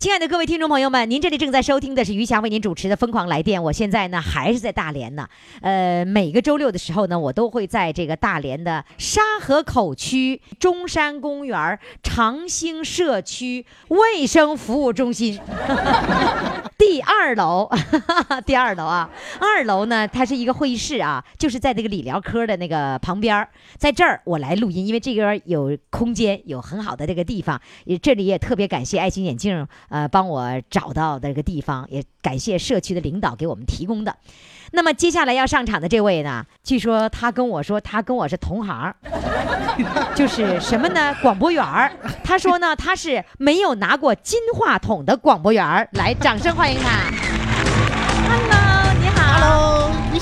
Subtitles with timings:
[0.00, 3.60] 亲爱的各位听众朋友们，您这里正在收听的是余霞为您主持的《疯狂来电》。
[3.62, 5.28] 我现在呢还是在大连呢，
[5.60, 15.38] 呃，每个周六的时候呢，我都会在这个大连的沙河口区中山公园长兴社区卫生服务中心
[16.78, 17.68] 第二楼，
[18.46, 29.68] 第二楼啊，二楼呢它是一个会议室啊，就是在这个理疗科的那个旁边在这儿我来录音，因为这边有空间，有很好的这个地方，也这里也特别感谢爱心眼镜。
[29.90, 34.16] 呃，帮我找到的这个地方，也感谢社区的领导给我们提供的。
[34.72, 38.94] 那么接下来要上场的这位呢，据说他跟我说，他跟我是同行，
[40.14, 41.14] 就是什么呢？
[41.20, 41.92] 广播员儿。
[42.22, 45.88] 他说呢，他是没有拿过金话筒的广播员儿。
[45.92, 47.19] 来，掌声欢迎他。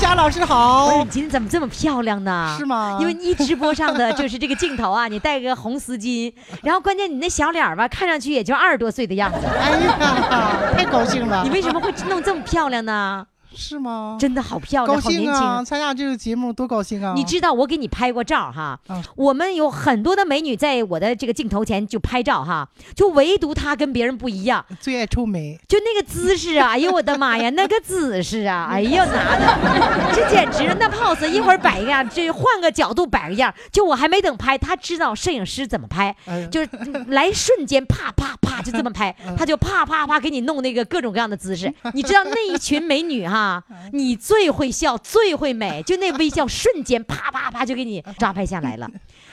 [0.09, 1.11] 霞老师不是好你。
[1.11, 2.57] 今天怎么这么漂亮呢？
[2.59, 9.39] 是吗因为一直播上的就是这个镜头啊，你戴个红丝巾，然后关键你那小脸儿吧，看上去也就二十多岁的样子。
[9.47, 11.43] 哎呀，太高兴了。
[11.45, 13.27] 你为什么会弄这么漂亮呢？
[13.59, 14.17] 是吗？
[14.21, 15.33] 真的好漂亮，高好年轻。
[15.35, 15.65] 兴啊！
[15.65, 17.13] 参加这个节目多高兴啊！
[17.17, 36.69] 你知道我给你拍过照哈，嗯我们有很多的美女在我的这个镜头前就拍照哈，就唯独她跟别人不一样，最爱臭美，就那个姿势啊， 哎呦我的妈呀，那个姿势啊，哎呀拿的， 这简直了，那 pose 一会儿摆个样，这换个角度摆个样，就我还没等拍，她知道摄影师怎么拍，哎就是
[37.09, 41.73] 来瞬间啪啪啪就这么拍， 嗯他就啪啪啪给你弄那个各种各样的姿势。
[41.95, 43.48] 你知道那一群美女哈，
[43.93, 48.89] 你最会笑，最会美， 就那微笑瞬间啪啪啪就给你 抓拍下来了。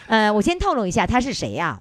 [0.07, 1.79] 呃，我先透露一下他是谁呀、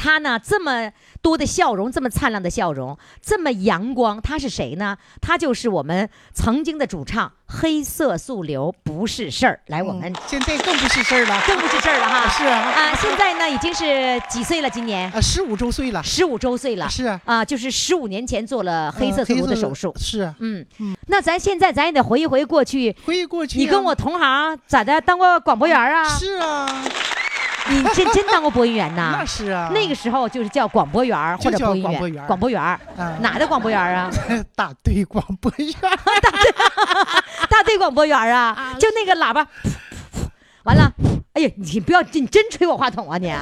[0.00, 0.90] 他呢这么
[1.20, 4.96] 多的笑容，这么灿烂的笑容，这么阳光，他是谁呢？
[5.20, 9.60] 他就是我们曾经的主唱，黑色素瘤不是事儿。
[9.66, 11.42] 来，我们嗯现在更不是事儿了。
[11.46, 12.26] 更不是事儿了哈。
[12.32, 14.70] 是啊，啊，现在呢已经是几岁了？
[14.70, 16.02] 今年啊，十五周岁了。
[16.02, 16.88] 十五周岁了。
[16.88, 19.92] 是啊，啊，就是十五年前做了黑色嗯素瘤的手术。
[20.00, 22.96] 是啊，嗯嗯，那咱现在咱也得回忆回忆过去。
[23.04, 23.60] 回忆过去啊。
[23.60, 24.98] 你跟我同行咋的？
[25.02, 26.08] 当过广播员啊？
[26.08, 26.84] 是啊，
[27.68, 29.24] 你真真当过播音员呐 那？
[29.26, 29.70] 是啊。
[29.74, 34.10] 那个时候就是叫广播员或者播音员，广播员广播员儿啊哪的广播员啊？
[34.56, 35.72] 大队广播员，
[37.48, 39.46] 大队广播员啊，就那个喇叭，
[40.64, 40.90] 完了，
[41.40, 43.40] 哎呀，你不要，你真吹我话筒啊你啊！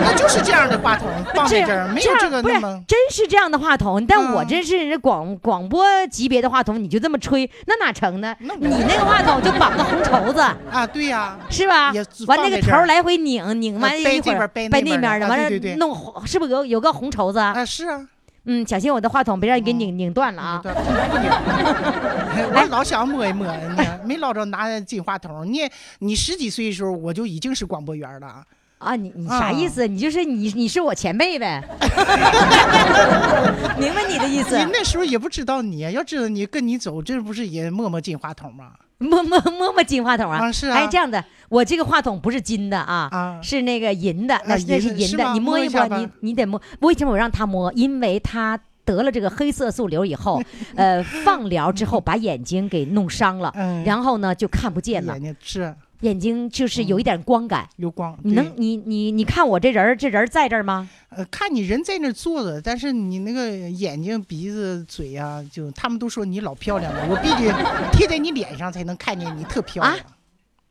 [0.00, 2.80] 那就是这样的话筒放在这这儿，没有样这个不是那么。
[2.88, 8.34] 真是这样的话筒，但我嗯这是广广播级别的话筒，你就这么吹，那哪成呢？
[8.40, 10.40] 那你那个话筒就绑个红绸子。
[10.70, 12.02] 啊，对呀，是吧也？
[12.26, 17.52] 完那个头来回拧，拧完一会儿这边儿掰掰那边的完了弄红，是不是有有个红绸子啊？
[17.54, 18.00] 啊是啊，
[18.46, 20.60] 嗯，小心我的话筒别让你给拧拧断了啊！
[20.64, 25.50] 我老想摸一摸呢，没捞着拿金话筒。
[25.50, 25.60] 你
[26.00, 28.42] 你十几岁的时候，我就已经是广播员了。
[28.78, 29.86] 啊，你你啥啊意思？
[29.86, 31.64] 你就是你你是我前辈呗？
[33.78, 34.66] 明白你的意思你？
[34.70, 38.72] 那时候也不知道你，要知道你跟你走，这不是也摸摸金话筒吗？
[39.04, 40.38] 摸摸摸摸金话筒啊？
[40.42, 46.60] 啊是啊哎，这样的，我这个话筒不是金的啊，啊是那个银的，那啊是那是银的，你摸一摸，摸一你你得摸。
[46.80, 47.72] 为什么我让他摸？
[47.74, 48.58] 因为他。
[48.86, 50.42] 得了这个黑色素瘤以后，
[50.76, 57.68] 呃，放疗之后把眼睛给弄伤了，嗯然后呢就看不见了是眼睛就是有一点光感。
[57.76, 58.16] 有光。
[58.22, 60.88] 你能你你你看我这人儿，这人儿在这儿吗？
[61.16, 67.50] 呃看你人在那儿坐着，但是你那个眼睛、鼻子、嘴呀、就他们都说你老漂亮了，我必须
[67.92, 69.96] 贴在你脸上才能看见你特漂亮。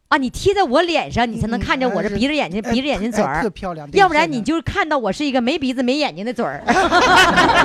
[0.09, 3.89] 啊，你贴在我脸上，你才能嗯看见我这鼻子眼睛、哎鼻子眼睛嘴特，漂亮。
[3.93, 6.61] 要不然你就看到我是一个没鼻子没眼睛的嘴儿，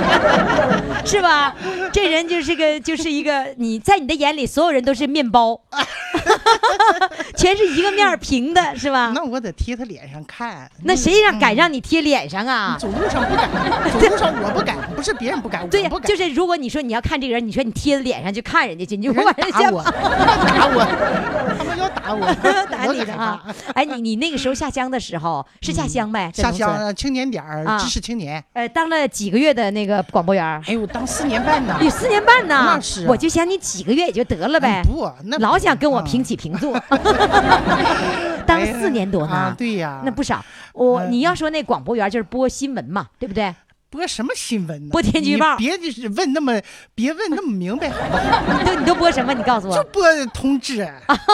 [1.05, 1.55] 是吧？
[1.93, 5.61] 这人就是个就是一个你在你的眼里，所有人都是面包，
[7.39, 9.11] 全全是一个面儿平的， 是吧？
[9.15, 10.69] 那我得贴他脸上看。
[10.83, 12.77] 那谁让敢让你贴脸上啊？
[12.79, 13.49] 走路上不敢，
[13.99, 16.07] 走路上我不敢，不是别人不敢，对呀我不，敢。
[16.09, 22.33] 就是如果你说你要看这个人，你说你贴在脸上去看人家去，你就人把人家打我，打我，他们要打我，
[22.69, 23.53] 打你的啊害！
[23.73, 26.31] 哎，你你那个时候下乡的时候是下乡呗？
[26.33, 31.77] 下乡青年点儿啊知识青年，呃，当了几个月的那个广播员，哎呦，当四年半呢。
[31.81, 32.73] 有四年半呢。
[32.75, 34.91] 那是啊我就想你几个月也就得了呗嗯。
[34.91, 36.73] 不，那老想跟我啊平起平坐，
[38.45, 40.43] 当四年多啊呢，，对呀，那不少。
[40.73, 43.53] 我嗯你要说那广播员就是播新闻嘛，对不对？
[43.91, 44.89] 播什么新闻呢？
[44.91, 46.61] 播天气预报别就是问那么，
[46.93, 48.41] 别问那么明白好不好？
[48.59, 49.33] 你 都你都播什么？
[49.33, 49.75] 你告诉我。
[49.75, 50.87] 就播通知，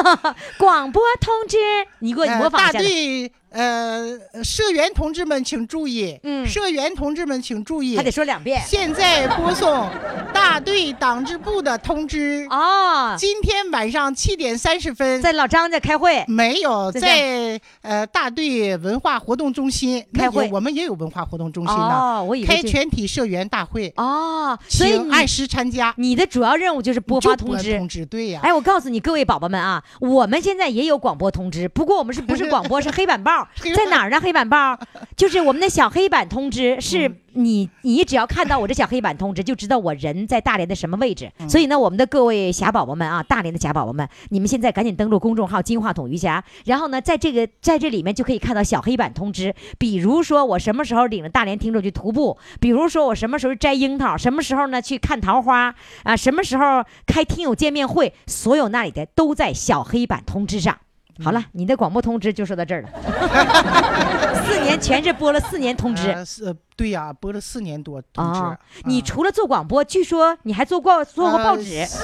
[0.57, 1.57] 广播通知，
[1.99, 2.79] 你给我模仿一下。
[2.79, 8.61] 队呃社员同志们请注意，嗯社员同志们请注意还，得说两遍。
[8.67, 9.89] 现在播送
[10.33, 12.45] 大队党支部的通知。
[12.49, 16.25] 哦，今天晚上七点三十分，在老张家开会。
[16.27, 25.93] 没有在在呃大队文化活动中心开会我们也有文化活动中心呢，哦，我以为开全体社员大会，哦，所以请按时参加。
[25.97, 27.87] 你的主要任务就是播发通知通。
[27.87, 28.41] 知，对呀。
[28.43, 33.44] 哎，我告诉你各位宝宝们啊，我们现在也有广播通知，不过我们是不是广播是黑板报
[33.75, 34.19] 在哪儿呢？
[34.19, 34.77] 黑板报
[35.15, 41.29] 就是我们的小黑板通知， 是嗯你你只要看到我这小黑板通知，就知道我人在大连的什么位置。
[41.39, 60.77] 嗯所以呢，我们的各位侠宝宝们啊，大连的侠宝宝们，你们现在赶紧登录公众号“金话筒瑜伽”，然后呢，在这个在这里面就可以看到小黑板通知，比如说我什么时候领着大连听众去徒步，比如说我什么时候摘樱桃，什么时候呢去看桃花啊，什么时候开听友见面会，所有那里的都在小黑板通知上。
[61.23, 62.89] 好了，你的广播通知就说到这儿了。
[64.45, 66.09] 四年全是播了四年通知。
[66.09, 68.57] 呃是，对呀，播了四年多通知啊。
[68.83, 71.85] 你啊除了做广播，据说你还做过做过报呃纸。
[71.85, 71.97] 是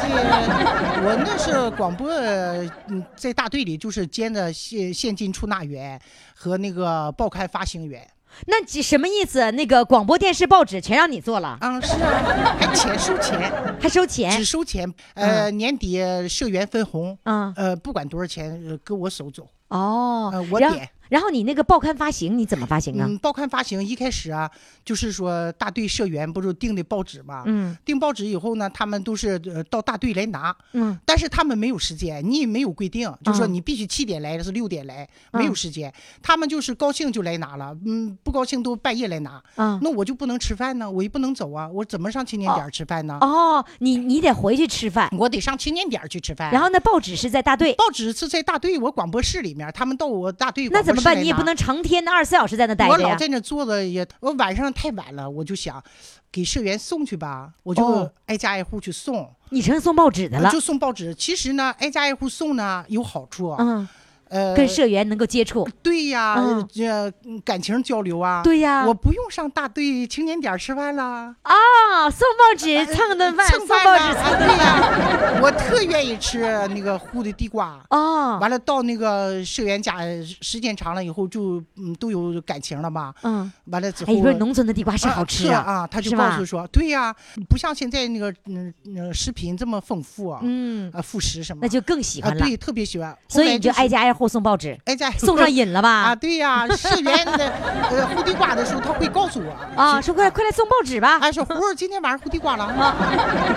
[1.04, 6.00] 我那是广播，嗯，在大队里就是兼着现现金出纳员
[6.34, 8.08] 和那个报刊发行员。
[8.48, 9.52] 那几什么意思？
[9.52, 14.46] 那个广播电视报纸全让你做了，嗯，是啊，还钱收钱，还收钱只？
[14.46, 14.94] 收钱。
[15.14, 19.48] 呃，年底社员分红，嗯，呃，不管多少钱，呃搁我手走。
[19.70, 23.06] 哦呃，我点然后你那个报刊发行你怎么发行啊？
[23.06, 24.50] 嗯，报刊发行一开始啊，
[24.86, 35.94] 就是说大队社员不是订的报纸嘛，嗯订报纸以后呢，他们都是呃到大队来拿，嗯但是他们没有时间，你也没有规定，就说嗯你必须七点来，还是六点来，没有嗯时间。
[36.24, 39.44] 他们就是高兴就来拿了，嗯，不高兴都半夜来拿。
[39.56, 43.18] 啊那我就不能吃饭呢，我也不能走啊，我怎么上青年点吃饭呢？
[43.20, 46.52] 哦，你你得回去吃饭，我得上青年点去吃饭。
[46.54, 52.98] 然后那，报纸是在大队，报纸是在大队我广播室里面，他们到我大队那怎么你也不能成天的二十四小时在那待着呀。
[52.98, 55.84] 我老在那坐着也，我晚上太晚了，我就想
[56.32, 61.14] 给社员送去吧，我就哦挨家挨户去送，你成送报纸的了就，送报纸。
[61.16, 63.88] 其实呢，挨家挨户送呢有好处，嗯，
[64.32, 65.68] 呃，跟社员能够接触。
[65.84, 67.12] 对呀，嗯这
[67.44, 68.42] 感情交流啊。
[68.44, 71.04] 对呀我不用上大队青年点儿吃饭了，
[71.44, 74.58] 啊，送报纸蹭顿饭，蹭送报纸啊对饭。
[74.58, 76.40] 呀，我特愿意吃
[76.70, 77.80] 那个烀的地瓜。
[77.90, 80.00] 哦，完了，到那个社员家
[80.42, 83.14] 时间长了以后就，嗯都有感情了嘛。
[83.24, 85.88] 嗯，完了之后，哎，你说农村的地瓜是好吃啊啊！
[85.88, 87.14] 他就是告诉说，对呀，
[87.50, 92.46] 不像现在那个嗯嗯食品这么丰富啊，嗯，啊副食什么，那就更喜啊欢了。
[92.46, 93.16] 对，特别喜欢。
[93.28, 97.52] 所以你就是挨家挨户送报纸，哎家送上瘾了吧 啊，对呀，社员的
[97.90, 99.52] 呃烀地瓜的时候，他会告诉我
[99.82, 101.18] 啊，说快快来送报纸吧。
[101.20, 102.96] 哎，说胡儿今天晚上烀地瓜了，啊，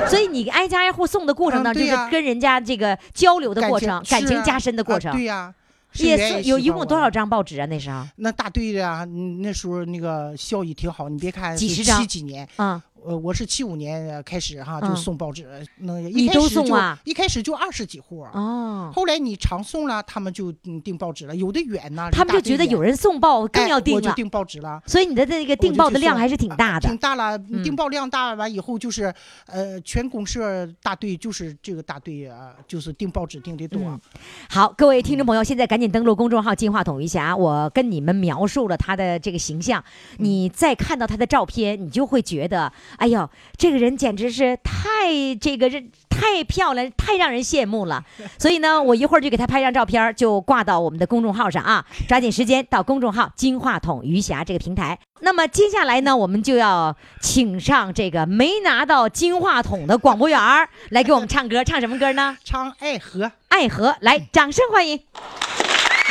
[0.08, 5.12] 所以你挨家挨户送的过程当中，就是跟人家这个交流的过程，感情加深的过啊程。
[5.12, 5.52] 对呀，
[5.92, 7.66] 社也是有一共多少张报纸啊？
[7.66, 11.08] 那时候，那大队的啊，嗯那时候那个效益挺好。
[11.08, 15.46] 你别看几十张七几年，嗯，呃，我是七五年呃开始哈，就嗯送报纸，
[15.78, 21.36] 那一开始就一开始就二十几户，哦，后来你常送了，他们就嗯订报纸了。
[21.36, 24.82] 有的远呢，他们就觉得有人送报更哎要订了，我就订报纸了。
[24.86, 26.96] 所以你的这个订报的量还是挺啊大的挺。
[26.96, 27.36] 大了。
[27.50, 29.12] 嗯订报量大完以后，就是
[29.46, 33.80] 呃，全公社大队就是这个大队啊，就是订报纸订的多。
[33.82, 34.00] 嗯
[34.48, 39.82] 好，各位听众朋友，现在赶紧登录公众号“金话筒余霞”，我跟你们描述了他的这个形象，
[40.18, 48.04] 你再看到他的照片，你就会觉得，哎呦，这个人简直是太这个人太漂亮，太让人羡慕了。
[48.38, 54.98] 所以呢，我一会儿就给他拍张照片，就挂到我们的公众号上啊， 抓紧时间到公众号“金话筒余霞”这个平台。
[55.20, 62.36] 那么接下来呢，我们就要请上这个没拿到金话筒的广播员儿来给我们唱歌，唱什么歌呢？
[62.44, 65.00] 唱爱河，爱河，来，掌声欢迎！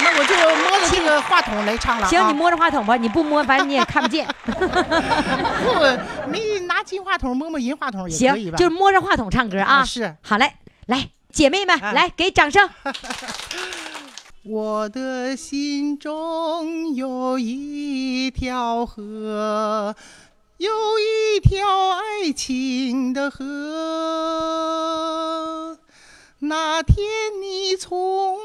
[0.04, 2.10] 那我就摸着这个话筒来唱了、啊。
[2.10, 4.28] 行，你摸着话筒吧，你不摸，反正你也看不见。
[4.46, 4.54] 不，
[6.30, 8.58] 没拿金话筒摸摸银话筒也可以行，吧？
[8.58, 9.78] 就是摸着话筒唱歌啊。
[9.78, 10.54] 啊是好嘞，
[10.88, 12.70] 来，姐妹们，啊来给掌声。
[14.44, 19.96] 我的心中有一条河，
[20.58, 20.70] 有
[21.00, 23.44] 一条爱情的河。
[26.46, 26.98] 那天
[27.42, 28.38] 你从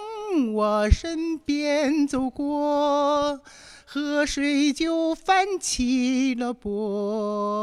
[0.55, 3.41] 我身边走过，
[3.85, 7.59] 河水就泛起了波。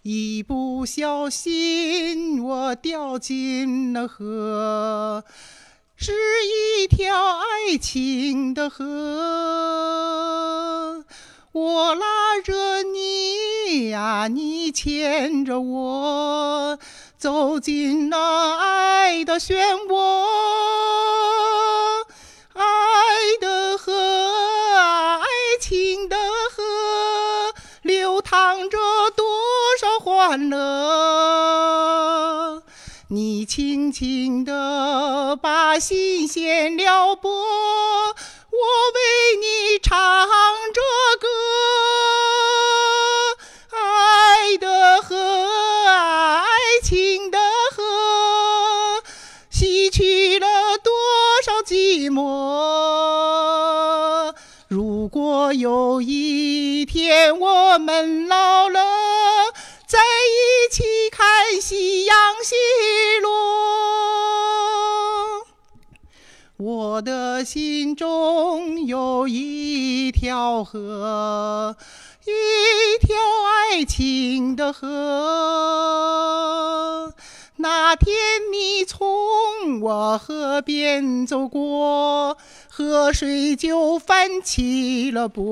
[0.00, 5.22] 一不小心，我掉进了河。
[5.94, 6.12] 是
[6.46, 8.86] 一条爱情的河，
[11.52, 16.78] 我拉着你呀，你牵着我，
[17.18, 19.56] 走进了爱的漩
[19.88, 19.96] 涡。
[22.54, 22.62] 爱
[23.40, 25.26] 的河，爱
[25.60, 26.16] 情的
[26.54, 26.62] 河，
[27.82, 28.78] 流淌着
[29.16, 29.26] 多
[29.80, 32.62] 少欢乐。
[33.08, 38.58] 你轻轻地把心弦撩拨，我
[38.94, 39.00] 为
[39.40, 40.80] 你唱着
[41.20, 41.26] 歌。
[52.10, 53.38] 寞。
[54.68, 58.80] 如果有一天我们老了，
[59.86, 62.54] 在一起看夕阳西
[63.22, 63.30] 落，
[66.58, 71.76] 我的心中有一条河，
[72.26, 73.16] 一条
[73.72, 74.88] 爱情的河。
[77.60, 78.14] 那天
[78.52, 82.38] 你从我河边走过，
[82.68, 85.42] 河水就泛起了波。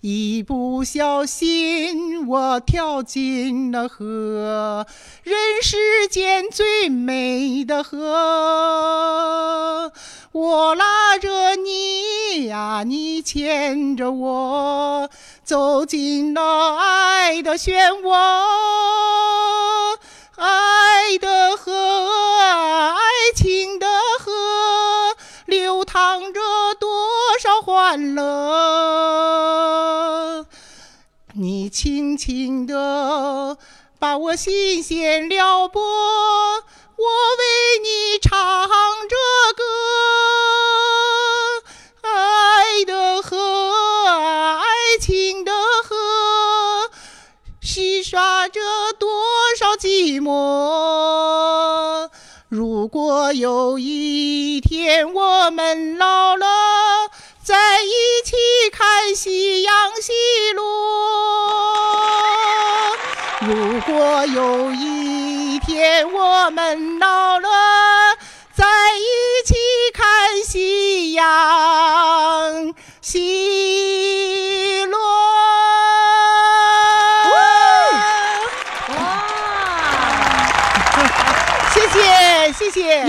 [0.00, 4.86] 一不小心，我跳进了河，
[5.24, 9.92] 人世间最美的河。
[10.40, 15.10] 我拉着你呀，你牵着我，
[15.42, 18.14] 走进了爱的漩涡。
[20.36, 21.72] 爱的河
[22.38, 23.00] 啊，爱
[23.34, 23.88] 情的
[24.20, 24.30] 河，
[25.46, 26.40] 流淌着
[26.78, 26.88] 多
[27.40, 28.86] 少欢乐。
[31.34, 33.58] 你轻轻地
[33.98, 37.04] 把我心弦撩拨，我
[37.38, 37.44] 为
[37.82, 39.16] 你唱着
[39.56, 39.64] 歌。
[49.78, 52.08] 寂寞。
[52.48, 56.46] 如果有一天我们老了，
[57.44, 57.92] 在一
[58.24, 58.34] 起
[58.72, 60.12] 看夕阳西
[60.54, 60.64] 落。
[63.40, 67.27] 如果有一天我们老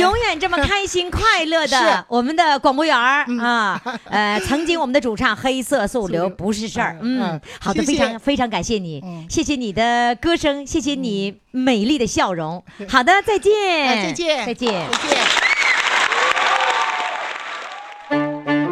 [0.10, 13.54] 永远这么开心快乐的我们的广播员儿啊， 呃，曾经我们的主唱黑色素瘤不是事儿，嗯嗯，好的，非常非常感谢你嗯，谢谢你的歌声，谢谢你美丽的笑容，好的，再见，
[13.88, 14.88] 哎再见再见。
[14.92, 15.18] 再见。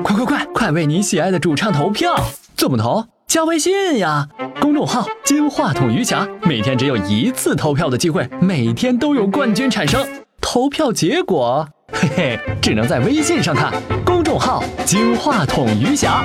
[0.03, 2.15] 快快快，快为你喜爱的主唱投票！
[2.55, 3.05] 怎么投？
[3.27, 4.27] 加微信呀，
[4.59, 10.07] 公众号“金话筒余霞”，每天只有一次投票的机会，每天都有冠军产生。
[10.41, 13.73] 投票结果，嘿嘿，只能在微信上看。
[14.05, 16.23] 公众号“金话筒余霞”。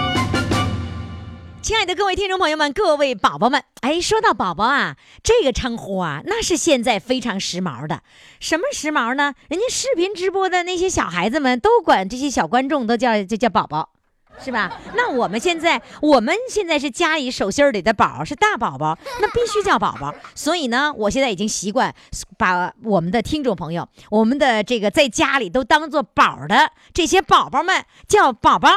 [1.62, 8.02] 亲爱的各位听众朋友们，各位宝宝们，哎，说到宝宝啊，这个称呼啊，那是现在非常时髦的。
[8.40, 9.34] 什么时髦呢？
[9.48, 13.91] 人家视频直播的那些小孩子们都管这些小观众都叫就叫宝宝。
[14.40, 14.72] 是吧？
[14.94, 20.14] 那我们现在，我们现在是家里手心里的宝，是大宝宝，那必须叫宝宝。
[20.34, 21.94] 所以呢，我现在已经习惯
[22.36, 28.70] 把我们的听众朋友，我们的这个在家里都当做宝的这些宝宝们叫宝宝。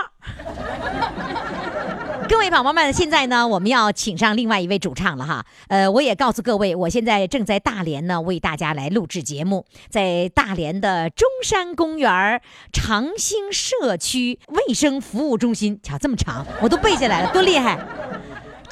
[2.28, 5.46] 各位宝宝们，现在呢，我们要请上另外一位主唱了哈。
[5.68, 12.42] 呃，我也告诉各位，我现在正在大连呢，为大家来录制节目，在大连的中山公园
[12.74, 17.78] 长兴社区卫生服务中心，瞧这么长，我都背下来了，多厉害！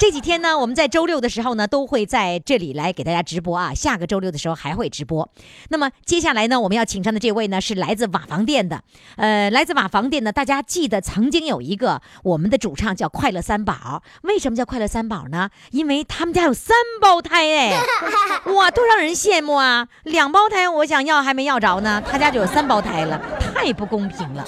[0.04, 3.72] 这这几天呢，我们在周六的时候呢，都会在这里来给大家直播啊。
[3.72, 5.26] 下个周六的时候还会直播。
[5.70, 8.82] 那么接下来呢，我们要请上的这位呢，是来自瓦房店的。
[9.16, 14.02] 呃，来自瓦房店呢，大家记得曾经有一个我们的主唱叫快乐三宝。
[14.24, 15.48] 为什么叫快乐三宝呢？
[15.70, 17.72] 因为他们家有三胞胎哎，
[18.52, 19.88] 哇，多让人羡慕啊！
[20.02, 24.46] 两胞胎我想要还没要着呢，他家就有三胞胎了，太不公平了。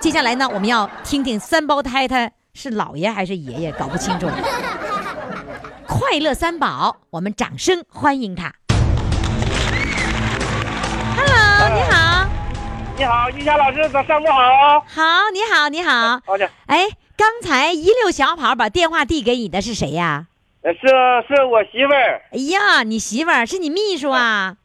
[0.00, 4.28] 接下来呢，我们要听听三胞胎他是姥爷还是爷爷，搞不清楚。
[5.86, 8.54] 快乐三宝，我们掌声欢迎他。
[11.16, 12.28] Hello，你好，
[12.96, 14.80] 你好，玉霞老师，早上午好。
[14.86, 16.20] 好，你好，你好。
[16.24, 20.26] 好的，哎，刚才一溜小跑把电话递给你的是谁呀？
[20.28, 20.33] 呃
[20.72, 20.88] 是
[21.28, 24.56] 是我媳妇儿哎呀，你媳妇儿是你秘书啊？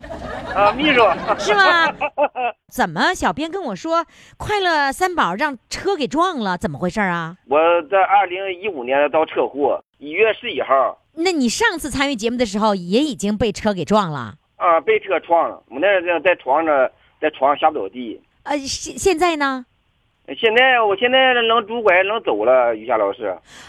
[0.55, 1.01] 啊，秘书
[1.37, 1.93] 是吗？
[2.71, 3.13] 怎么？
[3.13, 4.05] 小编跟我说，
[4.37, 7.35] 快乐三宝让车给撞了，怎么回事啊？
[7.47, 7.57] 我
[7.91, 14.35] 在二零一五年遭车祸，一月十一号那你上次参与节目的时候也已经被车给撞了？
[14.55, 16.89] 啊，被车撞了，我那在在床上，
[17.19, 18.21] 在床上下不了地。
[18.43, 19.65] 呃，现现在呢？
[20.37, 23.25] 现在我现在能拄拐能走了，于霞老师。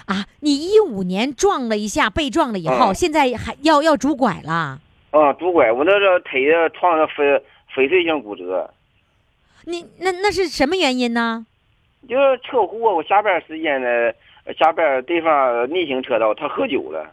[0.07, 4.79] 啊，你一五年撞了一下，被撞了以后，嗯现在还要要拄拐了。
[5.11, 6.47] 啊，拄拐，我那个腿
[6.79, 7.43] 撞的粉
[7.75, 8.71] 粉碎性骨折，
[9.64, 11.47] 你那那是什么原因呢？
[12.09, 12.95] 就是车祸。
[12.95, 14.12] 我下班时间呢，
[14.59, 17.11] 下班对方逆行车道，他喝酒了。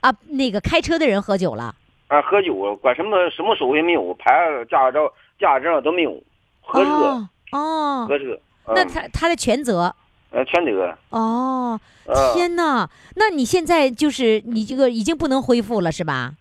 [0.00, 1.74] 啊，那个开车的人喝酒了。
[2.08, 4.30] 啊，喝酒，管什么什么手续没有，牌
[4.70, 6.20] 驾照、驾驶证都没有，
[6.62, 8.38] 喝车，哦哦，搁车，
[8.74, 9.94] 那嗯他他的全责。
[10.30, 10.94] 呃全责。
[11.08, 12.88] 哦，啊天哪！
[13.16, 16.34] 那你现在就是你这个已经不能恢复了是吧？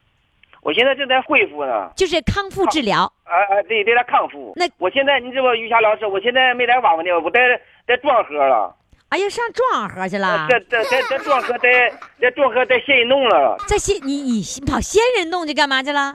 [0.62, 3.10] 我现在正在恢复呢，就是康复治疗。
[3.24, 4.52] 哎哎，对，对他康复。
[4.58, 7.40] 那我现在你知道于霞老师，我现在没在网吧呢，我在
[7.88, 8.76] 在庄河了，
[9.10, 13.56] 哎呀，上庄河去了，在在在在庄河在在庄河在仙人洞了。
[13.66, 16.14] 在仙你你跑仙人洞去干嘛去了？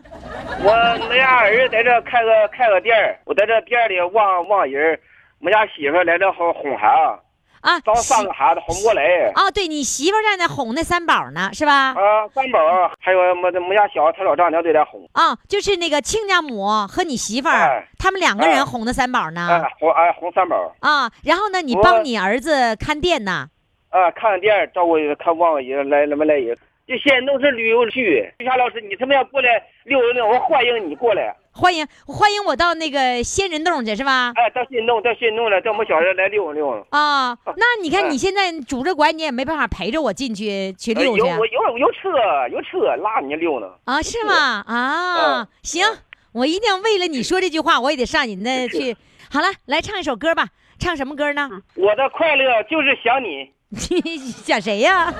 [0.62, 0.70] 我
[1.08, 5.00] 我家儿子在这开个开个店儿我在这店里望望人儿，
[5.40, 7.18] 我家媳妇儿来这哄哄孩子，
[7.62, 9.02] 啊，刚媳三个孩子哄不过来。
[9.36, 11.94] 哦，对你媳妇儿在那哄那三宝呢，是吧？
[11.94, 12.58] 啊，三宝
[13.00, 15.00] 还有我我们家小他老丈娘都在哄。
[15.12, 19.48] 啊，就是那个亲家母和你媳妇儿哎，他们两个人哎哄的三宝呢。
[19.48, 23.46] 哎，哄哎哄三宝，啊，然后呢，你帮你儿子看店呢。
[23.90, 26.58] 啊，看看店，照顾看望人来那么来人。
[26.84, 29.48] 这现在都是旅游区，于霞老师，你他妈要过来
[29.84, 31.32] 溜一溜达，我欢迎你过来。
[31.54, 34.32] 欢迎欢迎我到那个仙人洞去是吧？
[34.34, 36.98] 哎，到仙人洞，到仙人洞了，叫我们小人来溜达溜达。
[36.98, 42.08] 啊，那你看哎你现在拄着拐，你也没办法陪着我进去去呃溜去啊有我有有车
[42.50, 43.68] 有车拉你溜达。
[43.84, 44.02] 啊？
[44.02, 44.64] 是吗？
[44.66, 45.84] 啊嗯，行，
[46.32, 48.96] 我一定要为了你说这句话，我也得上你那去。
[49.30, 50.48] 好了，来唱一首歌吧，
[50.78, 51.48] 唱什么歌呢？
[51.76, 53.50] 我的快乐就是想你，
[54.44, 55.12] 想谁呀？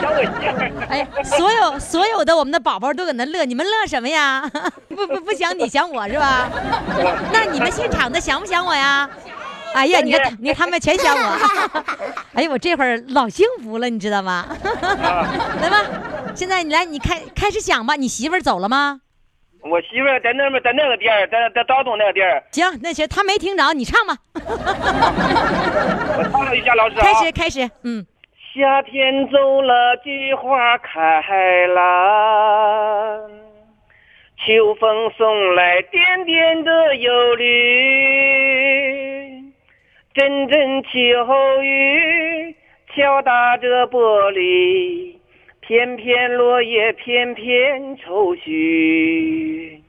[0.00, 0.72] 想我媳妇儿。
[0.90, 4.42] 哎，所有所有的我们的宝宝都搁那乐，你们乐什么呀？
[4.88, 6.50] 不不不想你想我是吧？
[7.32, 9.08] 那你们现场的想不想我呀？
[9.74, 11.38] 哎呀，你看他你看他们全想我。
[12.34, 14.46] 哎呀，我这会儿老幸福了，你知道吗？
[15.60, 15.82] 来吧，
[16.34, 17.96] 现在你来，你开开始想吧。
[17.96, 19.00] 你媳妇儿走了吗？
[19.62, 22.42] 我媳妇在那边，在那个店儿，在在昭东那个店儿。
[22.52, 24.16] 行，那行，他没听着，你唱吧。
[26.18, 27.02] 我唱了一下，老师啊。
[27.02, 28.06] 开始开始，嗯，
[28.54, 33.28] 夏天走了，菊花开了，
[34.46, 37.46] 秋风送来点点的忧虑，
[40.14, 40.88] 阵阵秋
[41.62, 42.54] 雨
[42.94, 45.15] 敲打着玻璃，
[45.66, 49.82] 片片落叶片片愁绪。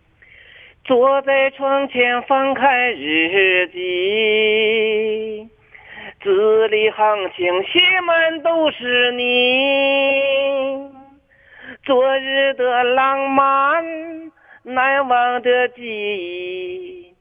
[0.84, 5.48] 坐在窗前翻开日记，
[6.24, 10.90] 字里行情写满都是你，
[11.86, 13.86] 昨日的浪漫，
[14.64, 17.14] 难忘的记忆，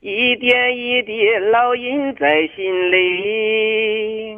[0.00, 4.36] 一点一滴烙印在心里。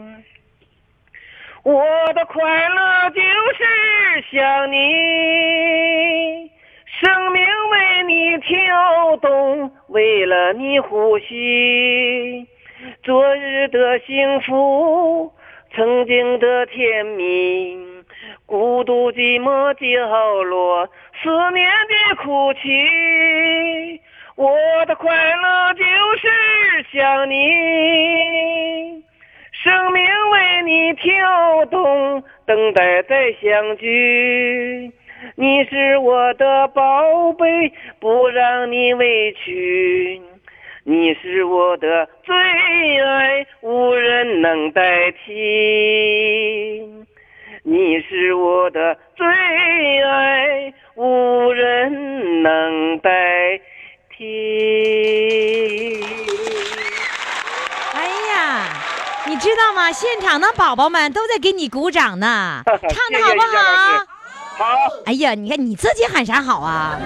[1.65, 3.65] 我的快乐就是
[4.31, 6.51] 想你，
[7.01, 12.47] 生命为你跳动，为了你呼吸。
[13.03, 15.33] 昨日的幸福，
[15.75, 17.79] 曾经的甜蜜，
[18.45, 20.87] 孤独寂寞角落，
[21.23, 24.03] 思念的哭泣。
[24.37, 25.83] 我的快乐就
[26.19, 26.29] 是
[26.93, 29.04] 想你。
[29.65, 34.93] 生命为你跳动，等待再相聚。
[35.37, 40.21] 你是我的宝贝，不让你委屈。
[40.83, 46.87] 你是我的最爱，无人能代替。
[47.63, 49.27] 你是我的最
[50.03, 53.59] 爱，无人能代
[54.15, 55.99] 替。
[59.27, 59.91] 你知道吗？
[59.93, 64.07] 现场的宝宝们都在给你鼓掌呢， 唱的好不好师？
[64.57, 64.65] 好，
[65.07, 66.99] 哎呀，你看你自己喊啥好啊？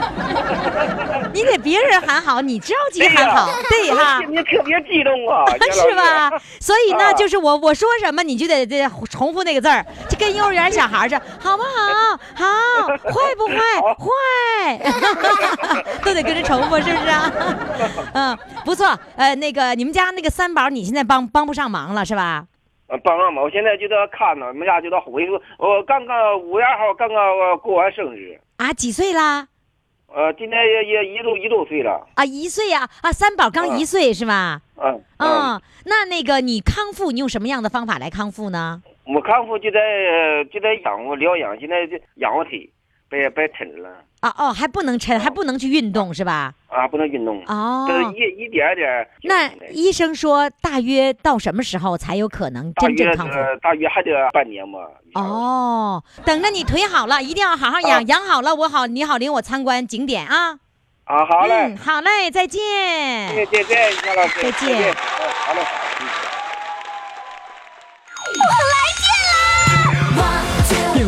[1.32, 4.20] 你给别人喊好，你着急喊好，对哈。
[4.28, 6.30] 你特别激动啊， 是吧？
[6.60, 12.18] 所以呢，啊就是我我说什么，你就得得重复那个字儿，就跟幼儿园小孩儿似的，好不好？
[12.34, 13.58] 好，坏不 坏？
[13.98, 14.92] 坏，
[16.04, 17.32] 都得跟着重复，是不是啊？
[18.14, 18.98] 嗯，不错。
[19.16, 22.44] 呃，那个你们家那个三宝，你现在帮帮不上忙了是吧？
[22.88, 25.40] 呃帮上忙，我现在就在看呢，我们家就在回复。
[25.58, 29.46] 我刚刚五月二号刚刚呃过完生日，啊，几岁啦？
[30.08, 32.88] 呃，今年也也一周一周岁了，啊，一岁呀！
[33.02, 34.62] 啊，三宝刚一岁是吧？
[34.76, 38.82] 嗯嗯，嗯，那那个你康复，你用什么样的方法来康复呢？
[39.04, 42.70] 我康复就在呃就在养我疗养，现在就养活腿
[43.10, 46.54] 别别抻了啊哦，还不能抻，还不能去运动是吧？
[46.68, 49.08] 啊，不能运动，哦这，是一一点点。
[49.22, 53.32] 那医生说大约到什么时候才有可能真正康复？
[53.34, 54.80] 呃大约还得半年嘛。
[55.14, 60.58] 哦，等着你腿好了，一定要好好养，啊养好了我好，你好领我参观景点啊。
[61.04, 62.60] 啊，好嘞嗯，，好嘞，再见。
[63.34, 64.94] 再见再见，杨老师，再见嗯，
[65.46, 65.60] 好嘞。
[66.00, 66.06] 嗯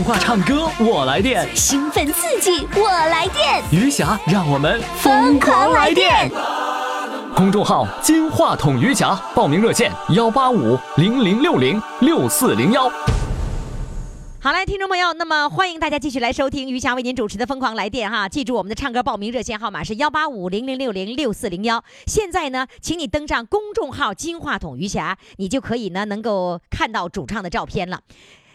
[0.00, 3.62] 电话唱歌我来电，兴奋刺激，我来电！
[3.70, 6.26] 余霞让我们疯狂来电。
[7.36, 12.90] 公众号“金话筒余霞”，报名热线：幺八五零零六零六四零幺。
[14.40, 21.84] 好嘞，听众朋友，那么欢迎大家继续来收听余霞为您主持的《疯狂来电》哈，记住我们的唱歌报名热线号码是幺八五零零六零六四零幺。
[22.06, 28.00] 现在呢，请你登上公众号“金话筒余霞”，你就可以呢能够看到主唱的照片了。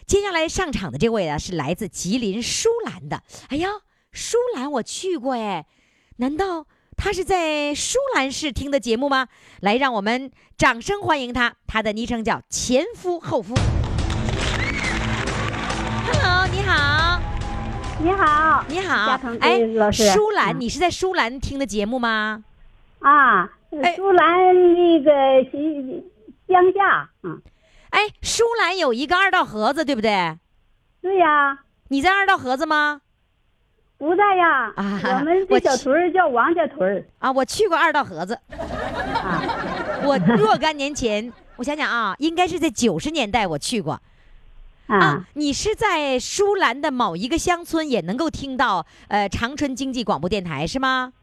[0.08, 3.24] 接下来上场的这位啊，是来自吉林舒兰的。
[3.50, 3.70] 哎呀，
[4.12, 5.66] 舒兰我去过哎，
[6.18, 9.28] 难道他是在舒兰市听的节目吗？
[9.62, 13.56] 来，让我们掌声欢迎他，他的昵称叫前夫后夫。
[16.06, 17.20] Hello，你好，
[18.00, 22.44] 你好你好，哎，老师舒兰，嗯你是在舒兰听的节目吗？
[23.00, 23.50] 啊，
[23.96, 26.04] 舒兰那个西
[26.48, 27.42] 乡下，嗯，
[27.96, 30.38] 哎，舒兰有一个二道河子，对不对？
[31.02, 33.02] 对呀，你在二道河子吗？
[33.98, 38.38] 不在呀，啊我们这小屯儿叫王家屯儿啊，我去过二道河子。
[38.52, 39.42] 啊，
[40.04, 44.02] 我若干年前，我想想啊，应该是在九十年代我去过
[44.88, 51.14] 啊，你是在舒兰的某一个乡村也能够听到呃长春经济广播电台是吗？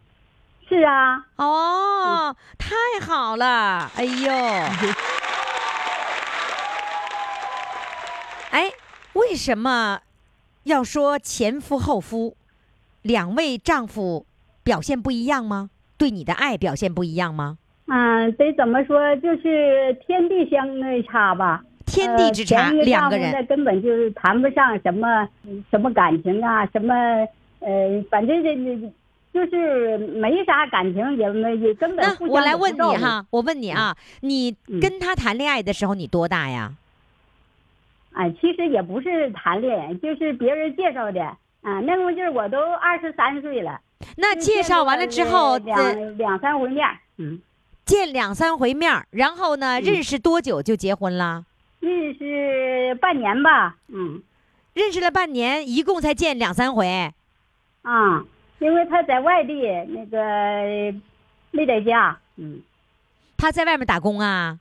[0.67, 3.91] 是啊，哦，太好了！
[3.95, 4.33] 哎呦，
[8.53, 8.71] 哎，
[9.15, 10.01] 为什么
[10.65, 12.37] 要说前夫后夫？
[13.01, 14.27] 两位丈夫
[14.63, 15.71] 表现不一样吗？
[15.97, 17.57] 对你的爱表现不一样吗？
[17.87, 20.67] 嗯，得怎么说，就是天地相
[21.05, 21.65] 差吧。
[21.87, 23.45] 天地之差，两个人。
[23.47, 25.27] 根本就是谈不上什么
[25.71, 26.95] 什么感情啊，什么
[27.61, 28.93] 呃，反正这这
[29.33, 36.75] 就是没啥感情，也没也根本那我来问你哈，我问你啊，你嗯跟他谈恋爱的时候你多大呀？
[38.15, 41.23] 哎，其实也不是谈恋爱，就是别人介绍的。
[41.63, 43.81] 啊，那会儿就是我都二十三岁了。
[44.17, 47.41] 那介绍完了之后，两两三回面儿，嗯，
[47.85, 51.45] 见两三回面儿，然后呢，认识多久就结婚了？
[51.79, 54.21] 认识半年吧，嗯，
[54.75, 57.13] 认识了半年，一共才见两三回。
[57.83, 58.25] 啊，
[58.59, 60.19] 因为他在外地，那个
[61.53, 62.61] 没在家，嗯，
[63.37, 64.59] 他在外面打工啊？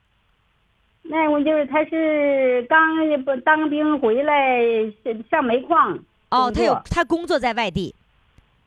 [1.04, 2.80] 那会儿就是他是刚
[3.26, 4.60] 不当兵回来，
[5.04, 5.98] 是上煤矿
[6.30, 7.94] 哦，他有他工作在外地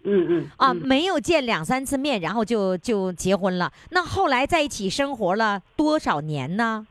[0.02, 3.72] 嗯嗯啊，嗯没有见两三次面，然后就就结婚了。
[3.90, 6.86] 那后来在一起生活了多少年呢？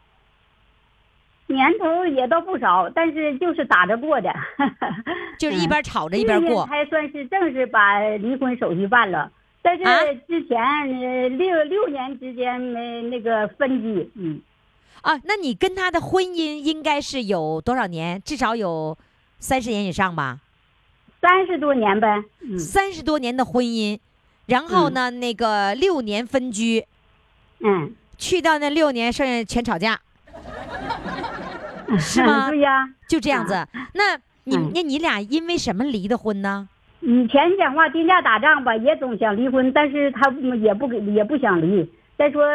[1.45, 4.33] 年头也倒不少，但是就是打着过的，
[5.37, 6.65] 就是一嗯边吵着一边过。
[6.65, 9.29] 才算是正式把离婚手续办了。
[9.61, 14.41] 但是啊之前呃六六年之间没那个分居，嗯，
[15.03, 18.21] 啊，那你跟他的婚姻应该是有多少年？
[18.23, 18.97] 至少有
[19.37, 20.39] 三十年以上吧，
[21.21, 23.99] 三十多年呗，嗯三十多年的婚姻。
[24.45, 26.85] 然后呢，那个六年分居，
[27.59, 29.99] 嗯，去到那六年，剩下全吵架，
[31.97, 33.67] 是吗对呀，就这样子。
[33.93, 36.67] 那你嗯那你俩因为什么离的婚呢？
[36.99, 40.29] 以前讲话定价打仗吧，也总想离婚，但是他
[40.61, 41.89] 也不给也不想离。
[42.23, 42.47] 再说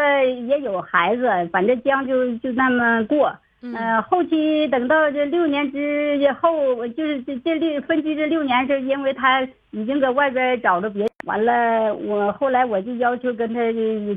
[0.46, 3.30] 也有孩子，反正将就就那么过。
[3.60, 13.60] 嗯呃，后期等到这六年之后，就是这这六分居这六年，是因为他已经搁外边找着别人，完了，我后来我就要求跟他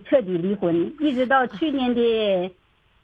[0.08, 2.52] 彻底离婚，一直到去年的，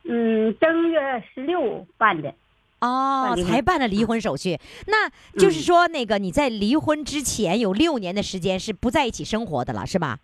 [0.06, 2.34] 嗯，正月十六办的。
[2.80, 4.60] 哦才办了离婚手续。
[4.86, 10.20] 那就是说，那个你在离婚之前有六年的时间是不在一起生活的了，是吧？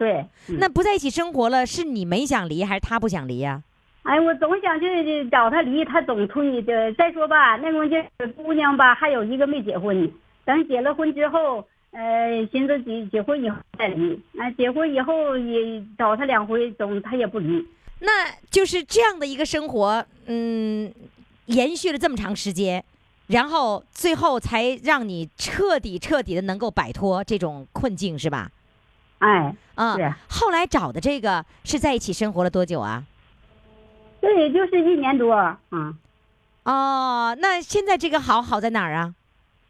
[0.00, 3.62] 对，嗯那不在一起生活了，是你没想离，还是他不想离呀、
[4.04, 6.90] 哎，我总想去找他离，他总推的。
[6.94, 10.10] 再说吧，那个这姑娘吧，还有一个没结婚，
[10.46, 14.18] 等结了婚之后，呃，寻思结结婚以后再离。
[14.38, 17.62] 啊，结婚以后也找他两回，总他也不离。
[17.98, 20.90] 那就是这样的一个生活，嗯，
[21.44, 22.82] 延续了这么长时间，
[23.26, 28.50] 然后最后才让你彻底彻底的能够摆脱这种困境，是吧？
[29.20, 33.04] 哎，嗯、是后来找的这个是在一起生活了多久啊？
[34.20, 35.34] 这也就是一年多
[35.70, 35.96] 嗯。
[36.64, 39.14] 哦，那现在这个好好在哪儿啊？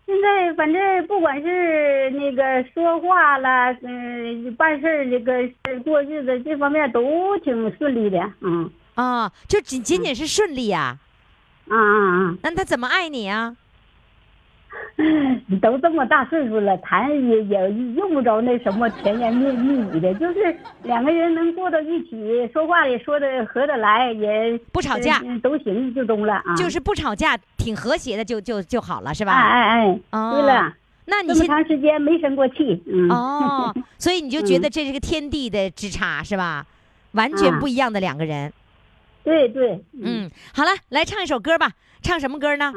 [0.06, 8.18] 现在反正不管是那个说话了，嗯、办事儿这个过日子这方面都挺顺利的。
[8.40, 10.98] 嗯，啊、就仅仅仅是顺利呀、
[11.68, 12.36] 啊啊啊！
[12.42, 13.56] 那他怎么爱你啊？
[15.60, 26.54] 都这么大岁数了，谈也也用不着那什么甜言蜜蜜语的，就是两个人能过到一起，说话也说的合得来，也不吵架呃都行就中了啊。
[26.56, 29.32] 就是不吵架，挺和谐的就，就就好了，是吧？
[29.32, 30.74] 哎哎哎，哦对了，
[31.06, 33.08] 那你现这么长时间没生过气，嗯。
[33.10, 36.66] 哦，所以你就觉得这是个天地的之差，是吧？
[37.12, 38.52] 完全啊不一样的两个人。
[39.24, 41.72] 对对，嗯，好了，来唱一首歌吧。
[42.02, 42.72] 唱什么歌呢？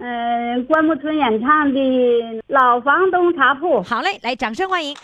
[0.00, 1.80] 嗯，关牧村演唱的
[2.46, 3.82] 《老房东茶铺》。
[3.82, 4.96] 好嘞，来，掌声欢迎。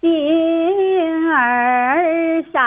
[0.00, 2.60] 星儿闪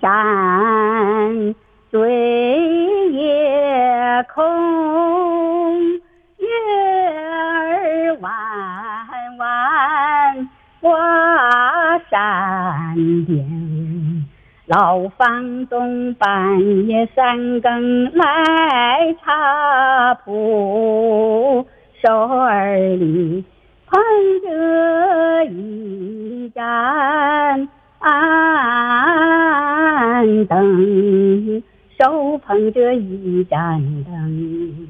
[0.00, 1.54] 闪
[1.92, 2.10] 对
[3.12, 4.42] 夜空，
[6.38, 6.48] 月
[7.20, 8.32] 儿弯
[9.38, 10.48] 弯
[10.80, 10.90] 挂
[12.10, 13.51] 山巅。
[14.66, 21.66] 老房东半夜三更来茶铺，
[22.00, 23.44] 手儿里
[23.86, 24.00] 捧
[24.44, 27.68] 着一盏
[30.48, 31.62] 灯，
[31.98, 34.88] 手捧着一盏灯，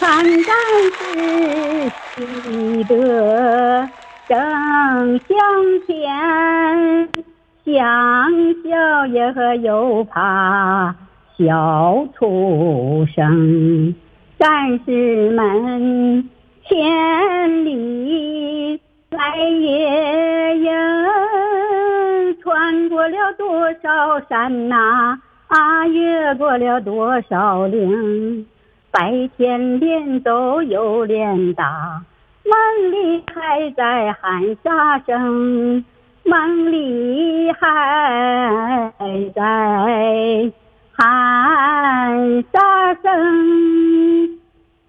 [0.00, 0.54] 看战
[0.96, 3.86] 士喜得
[4.26, 5.36] 正香
[5.86, 7.08] 甜，
[7.74, 8.32] 想
[8.64, 10.94] 笑也和又怕
[11.36, 13.94] 笑出声，
[14.38, 16.30] 战士们。
[16.64, 20.70] 千里来夜营，
[22.42, 25.86] 穿过了多少山呐、啊？
[25.88, 28.46] 越过了多少岭？
[28.90, 32.02] 白天连走又连打，
[32.44, 35.84] 梦里还在喊杀声，
[36.28, 38.92] 梦里还
[39.34, 40.52] 在
[40.92, 44.38] 喊杀声。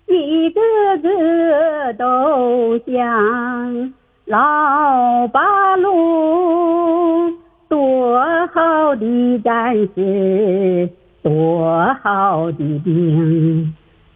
[0.08, 0.60] 一个
[1.02, 3.94] 个都像
[4.26, 7.32] 老八路，
[7.70, 10.90] 多好的战士，
[11.24, 13.74] 多好的兵，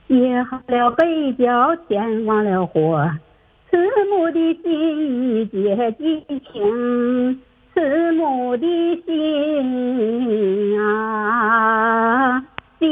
[0.10, 3.10] 接好了北郊，前往了火，
[3.74, 7.42] 慈母的心一结激情，
[7.74, 8.68] 慈母的
[9.04, 10.84] 心啊。
[12.78, 12.86] 别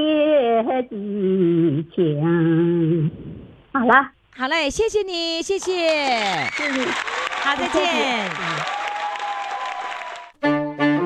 [0.89, 3.11] 激情。
[3.71, 3.93] 好了，
[4.35, 5.71] 好嘞，谢谢你，谢谢。
[6.51, 6.83] 谢谢。
[7.43, 8.27] 好，再见。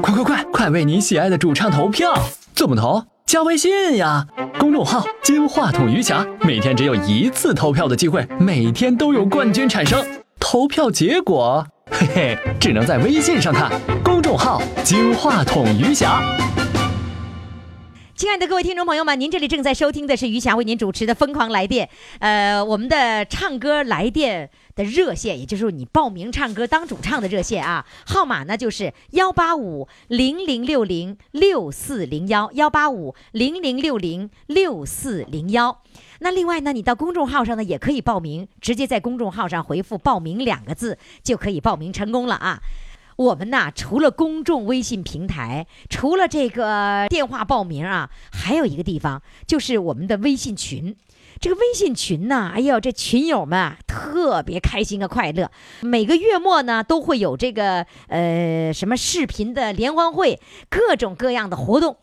[0.01, 2.13] 快快快，快为你喜爱的主唱投票！
[2.53, 3.03] 怎么投？
[3.25, 4.25] 加微信呀，
[4.75, 10.05] 众号“金话筒余霞”，每天只有一次投票的机会，每天都有冠军产生。
[10.38, 13.71] 投票结果，嘿嘿，只能在微信上看。
[14.03, 16.21] 公众号“金话筒余霞”。
[18.17, 21.88] 亲爱的各位听众朋友们，您这里正在收听的是余霞为您主持的《疯狂来电》。
[22.19, 35.81] 呃，我们的唱歌来电的热线，也就是你报名唱歌当主唱的热线啊，号码呢就是幺八五零零六零六四零幺幺八五零零六零六四零幺。
[36.19, 42.61] 那另外呢，你到公众号上呢也可以报名，直接在公众号上回复“报名”两个字就可以报名成功了啊。
[43.15, 50.95] 我们呐，除了公众微信平台，除了这个电话报名啊，还有一个地方就是我们的微信群。
[51.39, 55.52] 这个微信群呐，哎呦，这群友们啊特别开心和快乐。
[55.82, 61.98] 每个月末呢，都会有这个呃什么视频的联欢会，各种各样的活动。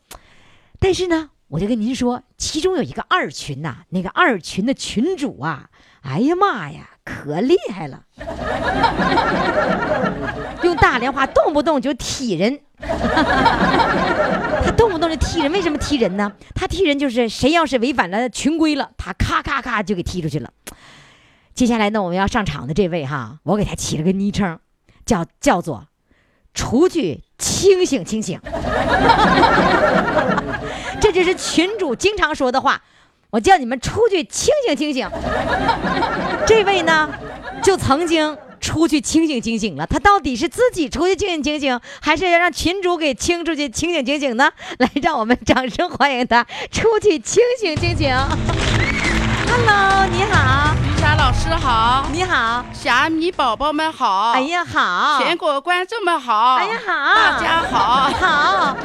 [0.79, 5.71] 但是呢，我就跟您说，其中有一个二群呐、那个二群的群主啊，
[6.03, 8.05] 哎呀妈呀，可厉害了，
[10.63, 12.61] 用大连话动不动就踢人。
[14.65, 16.33] 他动不动就踢人，为什么踢人呢？
[16.55, 20.51] 他踢人就是谁要是违反了群规了，他咔咔咔就给踢出去了。
[21.55, 24.59] 接下来呢，我们要上场的这位哈，我给他起了个昵称，
[25.05, 25.87] 叫叫做
[26.55, 28.41] “出去清醒清醒”，
[31.01, 32.83] 这就是群主经常说的话。
[33.31, 35.09] 我叫你们出去清醒清醒。
[36.47, 37.09] 这位呢，
[37.63, 39.87] 就曾经出去清醒清醒了。
[39.87, 44.51] 他到底是自己出去清醒清醒，还是要让群主给清出去清醒清醒呢？
[44.79, 48.09] 来，让我们掌声欢迎他出去清醒清醒。
[49.49, 58.77] Hello，你好，于霞老师好，你好，霞米宝宝们好，哎，呀好，全国观众们好，哎呀好，大家好，好。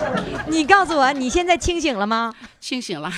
[0.47, 2.33] 你告诉我，你现在清醒了吗？
[2.59, 3.11] 清醒了，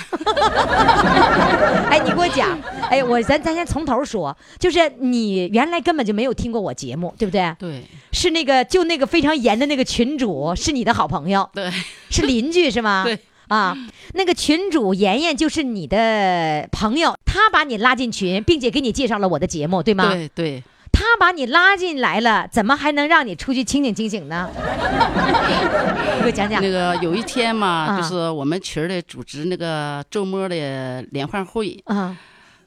[1.88, 2.58] 哎，你给我讲，
[2.90, 7.56] 哎，我咱咱先从头说，就是你原来根本就没有听过我节目，对不对？
[7.58, 7.82] 对。
[8.12, 11.72] 是那个就那个非常严的那个群主是你的好朋友，对。
[12.10, 13.04] 是邻居是吗？
[13.06, 13.18] 对。
[13.50, 13.76] 啊，
[14.14, 20.08] 那个群主妍妍就是你的朋友，他把你拉进群，并且给你介绍了我的节目，对吗？
[20.12, 24.48] 对对，他把你拉进来了，怎么还能让你出去清醒清醒呢？
[24.54, 26.70] 你 给我讲讲那。
[26.70, 32.16] 个有一天嘛，啊就是我们群儿里组织那个周末的联欢会，啊，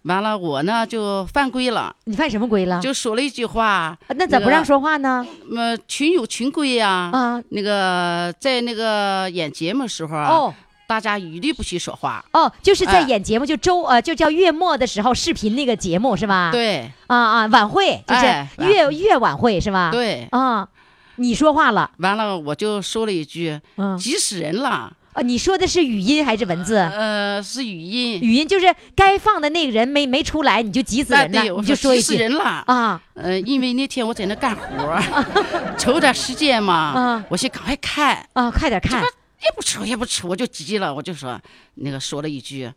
[0.04, 2.82] 完了我呢就犯规了，你犯什么规了？
[2.82, 5.26] 就说了一句话，那咋不让说话呢？
[5.56, 10.54] 呃，群有群规呀，啊，那个在那个演节目时候啊，哦
[10.94, 16.52] 大家一律不许说话，哦，就是在哎演节目，就周呃，就叫月末的时候视频那个节目是吧？。
[16.52, 19.90] 对啊啊，晚会就是哎月月晚会是吧？。
[19.92, 20.68] 对，啊，
[21.16, 24.94] 你说话了，完了我就说了一句，嗯急死人了。
[25.14, 26.78] 啊，你说的是语音还是文字？
[26.78, 32.44] 呃，是语音，语音就是该放的那个人没没出来，你就急死啊人了，我你就说一急死句人了。
[32.68, 35.02] 啊呃，因为那天我在那干活儿，
[35.76, 39.04] 抽点时间嘛啊，我先赶快看，啊，快点看
[39.44, 41.40] 也不吃也不吃，我就急了，我就说
[41.76, 42.72] 那个说了一句。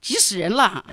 [0.00, 0.84] 急死人了，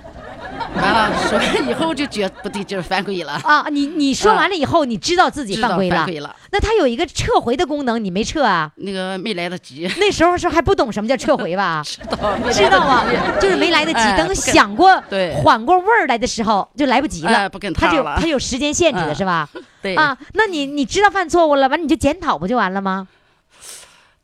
[0.76, 3.66] 完了说完以后就觉不对劲儿，犯规了，啊！
[3.68, 8.70] 你你 说完了以后，你知道自己犯规了犯，规了，那他有一个撤回的功能，你没撤啊？
[8.76, 11.82] 那个没来得及，那时候是还不懂什么叫撤回吧？
[11.84, 13.04] 知道知道啊，
[13.40, 14.00] 就是没来得及。
[14.16, 17.36] 等想过、对缓过味儿来的时候，就来不及了。
[17.36, 19.48] 哎不跟他就他了他有时间限制的嗯是吧？
[19.82, 23.08] 对，啊，那你你知道犯错误了，完你就检讨不就完了吗？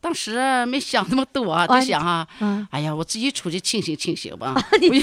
[0.07, 5.01] 当时没想那么多，啊就想啊，啊哎呀，我自己出去清醒清醒吧， 你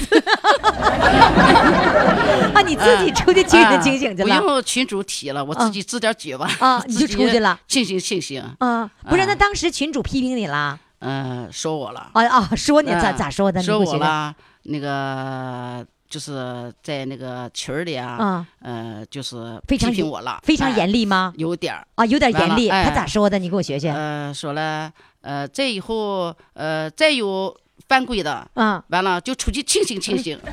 [2.54, 6.50] 啊，你自己出去清醒清醒去不了用群主提了，我自己支点儿觉吧。
[6.58, 8.90] 啊， 你就出去了清醒清醒，啊？
[9.06, 12.48] 不是，啊那当时群主批评你了嗯，说我了，啊啊？
[12.56, 13.60] 说你咋嗯咋说的？
[13.60, 21.32] 你说我了，那个就是在那个群儿里啊，嗯，呃，就是非常批评我了，非常哎严厉吗？
[21.36, 22.68] 有点儿，啊，有点严厉。
[22.68, 23.38] 他哎咋说的？
[23.38, 23.90] 你给我学学。
[23.90, 27.56] 呃，说了，呃，再以后，呃，再有
[27.88, 30.38] 犯规的，嗯，完了就出去清醒清醒，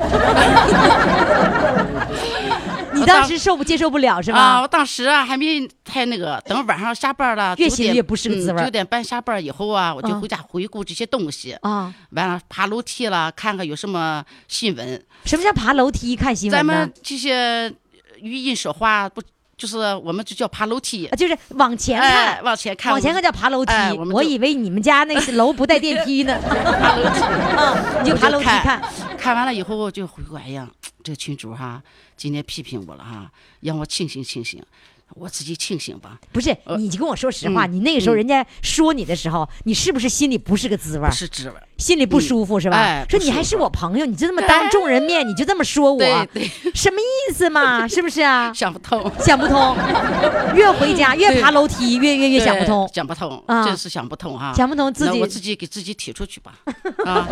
[2.93, 4.39] 你当当时受不接受不了是吧？
[4.39, 8.65] 啊，我当时啊还没太那个，等晚上下班了，9点越写越不是滋味儿。
[8.65, 15.03] 九点半下班以后啊，我就啊回家回顾这些东西，啊，完了爬楼梯了，看看有什么新闻。
[15.25, 16.15] 什么叫爬楼梯？
[16.15, 16.93] 看新闻咱们？
[17.01, 17.73] 这些
[18.19, 19.21] 语音说话不
[19.61, 23.93] 就是我们就叫爬楼梯啊，，就是往前哎，看，往前看，往前看叫爬楼梯哎。
[23.93, 26.35] 我我以为你们家那个楼不带电梯呢。
[26.41, 27.19] 爬楼梯。
[27.55, 28.81] 啊，你就爬楼梯看看。
[29.19, 30.67] 看完了以后，我就回过，哎呀，
[31.03, 31.79] 这个群主哈，
[32.17, 34.59] 今天批评我了哈，让我清醒清醒，
[35.15, 41.15] 我自己清醒吧，不是，呃你就跟我说实话，嗯你那个时候嗯人家说你的时候，你是不是心里不是个滋味儿不？
[41.15, 41.63] 是滋味儿。
[41.77, 42.77] 心里不舒服是吧？
[42.77, 45.99] 哎说你还是我朋友，你就这么当众人面，你就这么说我，
[46.75, 47.87] 什么意思嘛？
[47.87, 48.53] 是不是啊？
[48.53, 49.75] 想不通， 想不通，
[50.55, 54.53] 越回家越爬楼梯，越越越想不通，想不通，啊真是想不通哈。
[54.55, 56.53] 想不通自己那我自己给自己踢出去吧，
[57.03, 57.27] 啊，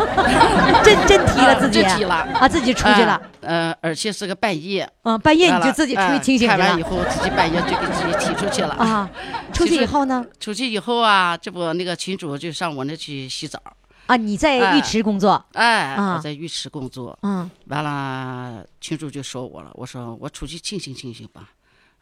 [0.82, 8.74] 真真踢了自己，真踢了啊，自己出去了，呃，而且是个半夜，嗯，半夜你就自己出去哎清醒了看完以后，自己半夜就给自己踢出去了。
[8.74, 9.10] 啊。
[9.52, 10.24] 出去以后呢？
[10.38, 13.60] 出去以后啊，这不那个群主就上我那去洗澡，
[14.06, 21.50] 啊，你在浴哎池工作，哎，啊我在浴池工作，嗯，完了群主就说我了，我说我出去清醒清醒吧。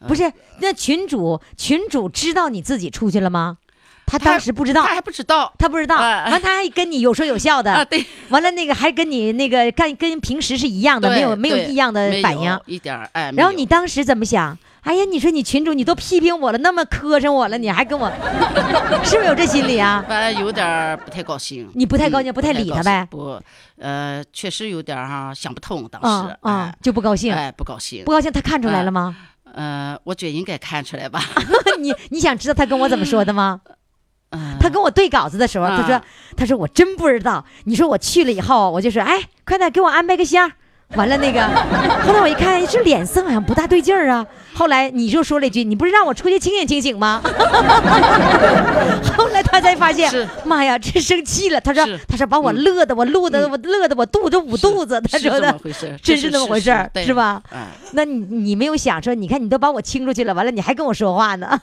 [0.06, 3.58] 不是，那群主群主知道你自己出去了吗？
[4.06, 12.58] 他当时不知道他，还不知道他不知道，哎完他还跟你有说有笑的，啊，对，完了那个还跟你那个干跟平时是一样的，没有没有异样的反应。
[12.66, 14.56] 一点哎，然后你当时怎么想？
[14.88, 18.10] 哎呀，你说你群主你都批评我了，那么磕碜我了，你还跟我，
[19.04, 20.02] 是不是有这心理啊？
[20.08, 21.68] 反正有点儿不太高兴。
[21.74, 23.38] 你不太高兴嗯不太理他呗不，
[23.78, 28.12] 呃，确实有点儿哈想不通，当啊时啊，就不高兴，哎，哎，不高兴不。
[28.12, 29.14] 高兴，他看出来了吗？
[29.52, 31.20] 呃，我觉得应该看出来吧。
[31.78, 33.60] 你你想知道他跟我怎么说的吗？
[34.30, 36.04] 嗯，他跟我对稿子的时候，他说啊
[36.36, 37.44] 他说我真不知道。
[37.64, 40.50] 你说我去了以后，我就说哎，快点给我安排个箱。
[40.96, 41.40] 完了那个，
[42.06, 44.24] 后来我一看，这脸色好像不大对劲儿啊。
[44.54, 47.20] 后来你就说了一句：“你不是让我出去清醒清醒吗？”
[49.16, 50.10] 后来他才发现，
[50.44, 51.60] 妈呀，这生气了。
[51.60, 55.54] 他说：“他说把我嗯乐的，我乐的，我乐的我肚子捂肚子。”他说的
[56.02, 57.40] 真是那么回事儿是吧？
[57.52, 57.58] 嗯，
[57.92, 61.60] 那你你没有想说，你看你都把我清出去了，完了你还跟我说话呢。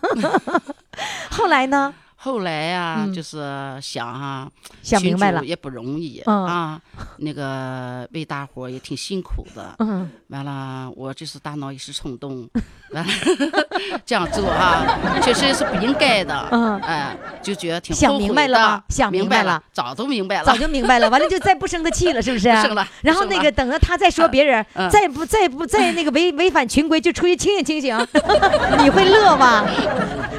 [1.30, 1.94] 后来呢？
[2.26, 3.38] 后来呀、嗯就是
[3.80, 4.50] 想啊、
[4.82, 6.82] 想明白了也不容易、嗯啊，
[7.18, 9.76] 那个为大伙也挺辛苦的。
[9.78, 12.50] 嗯，完了，我就是大脑一时冲动，
[12.94, 13.14] 完了
[14.04, 16.48] 这样做哈、确实是不应该的。
[16.52, 22.50] 嗯哎，就觉得挺想后悔明白了想明明白了了，早都明白了，早就明白了，完了就再不生他气了，是不是？
[22.50, 27.96] 不生了然后那个等着他再说别人，嗯再不再不再那个违违反群规，就出去清醒清醒，
[28.82, 29.64] 你会乐吗？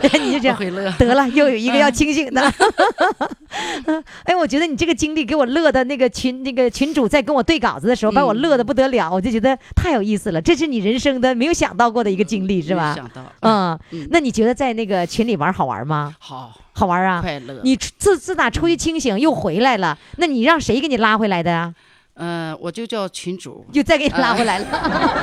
[0.20, 2.40] 你就这样会乐得了，又有一个要清醒的。
[4.24, 12.94] 哎，我觉得你这个经历给我乐的，那个群那个群主在跟我对稿子的时候，把我嗯乐的不得了，我就觉得太有意思了，这是你人生的没有想到过的一个经历，是吧？
[12.94, 16.14] 想到，嗯嗯，那你觉得在那个群里玩好玩吗？
[16.18, 17.20] 好好玩啊！
[17.22, 17.60] 快乐。
[17.64, 21.74] 你自自打出去清醒又回来了，那你让谁给你拉回来的啊？
[22.18, 24.66] 嗯、我就叫群主，就再给你拉回来了，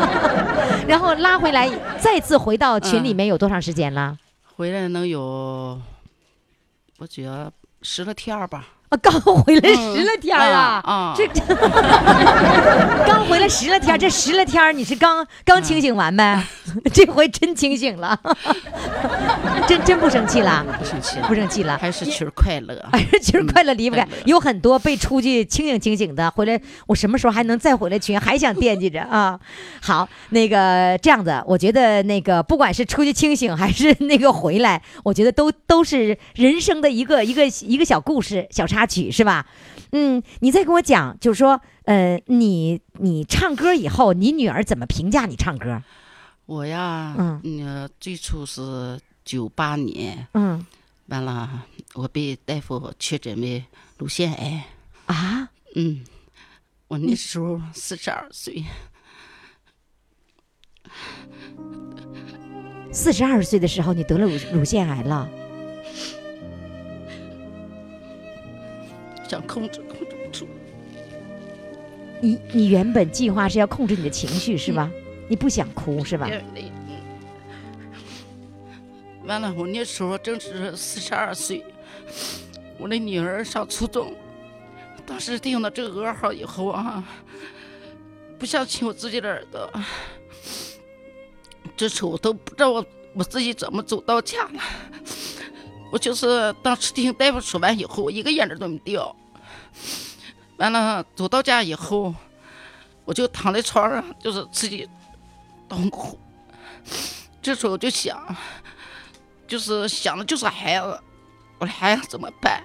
[0.88, 4.16] 然后拉回来，再次回到群里面有多长时间了？
[4.56, 5.80] 回来能有，
[7.04, 7.52] 我觉得
[7.82, 8.66] 十来天儿吧。
[8.94, 10.82] 啊，刚回来嗯十来天儿啊！
[10.86, 11.28] 啊，这
[13.08, 16.44] 刚回来十来天儿，这十来天儿你是刚刚清醒完呗？
[16.94, 18.20] 这回真清醒了，
[19.68, 22.80] 真真不生气了，不生气了，不生气了，还是群儿快乐。
[22.92, 29.40] 还是，其实 快乐离不开，有很多被出去清醒清醒的，回来我什么时候还能再回来群，还想惦记着啊。
[29.82, 39.46] 好，那个这样子，我觉得那个不管是出去清醒还是那个回来，我觉得都都是人生的一个一个一个小故事、小插曲，是吧？
[39.92, 45.84] 嗯，你再跟我讲，就是说，呃，你你唱歌以后，你女儿怎么评价你唱歌？
[46.46, 50.66] 我呀，嗯嗯，最初是九八年，嗯
[51.08, 51.64] 完了，
[51.94, 53.64] 我被大夫确诊为
[53.98, 54.66] 乳腺癌。
[55.06, 56.04] 啊，嗯，
[56.88, 58.66] 我那时候四十二岁，
[62.92, 65.30] 四十二岁的时候你得了乳乳腺癌了。
[69.34, 70.48] 想控制控制不住。
[72.22, 74.92] 你你原本计划是要控制你的情绪是吧？
[75.28, 76.30] 你不想哭是吧？
[79.26, 81.66] 完了，我那时候正是四十二岁，
[82.78, 84.14] 我的女儿上初中，
[85.04, 87.04] 当时听了这个噩耗以后啊，
[88.38, 89.68] 不想亲我自己的耳朵，
[91.76, 94.62] 这时候我都不知道我我自己怎么走到家了。
[95.92, 99.16] 我就是当时听大夫说完以后，我一个眼泪都没掉。
[100.58, 102.14] 完了，走到家以后，
[103.06, 104.88] 我就躺在床上，就是自己
[105.68, 106.18] 痛苦。
[107.42, 108.36] 这时候我就想，
[109.48, 111.00] 就是想的就是孩子，
[111.60, 112.64] 我的孩子怎么办？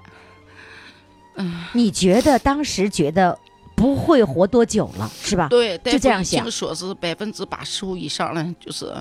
[1.36, 3.38] 嗯你觉得当时觉得
[3.76, 5.46] 不会活多久了是吧？
[5.48, 8.92] 对，就这样想经说是百分之八十五以上了，就是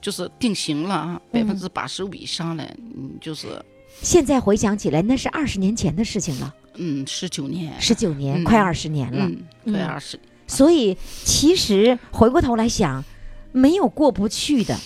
[0.00, 3.46] 就是定型了，百分之八十五以上了，嗯，就是
[4.02, 9.24] 现在回想起来，那是二十年前的事情了，嗯，十九年，十九年，嗯快二十年了。
[9.24, 13.04] 嗯，快嗯二十年，所以其实回过头来想，
[13.52, 14.78] 没有过不去的，